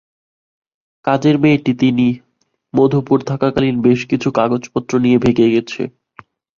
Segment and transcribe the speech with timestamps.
[1.05, 2.07] কাজের মেয়েটি তিনি
[2.73, 5.81] মধুপুর থাকাকালীন বেশ কিছু জিনিসপত্র নিয়ে ভেগে গেছে।